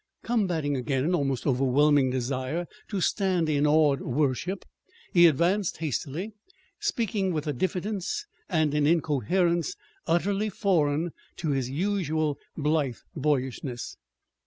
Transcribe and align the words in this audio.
Combating 0.23 0.75
again 0.75 1.03
an 1.05 1.13
almost 1.13 1.45
overwhelming 1.45 2.09
desire 2.09 2.65
to 2.87 2.99
stand 3.01 3.47
in 3.47 3.67
awed 3.67 4.01
worship, 4.01 4.65
he 5.13 5.27
advanced 5.27 5.77
hastily, 5.77 6.33
speaking 6.79 7.31
with 7.31 7.45
a 7.45 7.53
diffidence 7.53 8.25
and 8.49 8.73
an 8.73 8.87
incoherence 8.87 9.75
utterly 10.07 10.49
foreign 10.49 11.11
to 11.35 11.51
his 11.51 11.69
usual 11.69 12.39
blithe 12.57 12.95
boyishness. 13.15 13.95